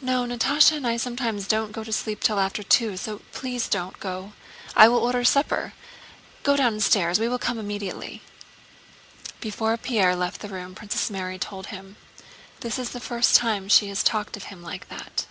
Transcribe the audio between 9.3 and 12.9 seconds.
Before Pierre left the room Princess Mary told him: "This